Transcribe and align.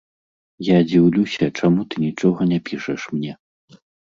Я 0.67 0.77
дзіўлюся, 0.89 1.45
чаму 1.59 1.81
ты 1.91 1.95
нічога 2.07 2.51
не 2.55 2.59
пішаш 2.71 3.01
мне. 3.19 3.33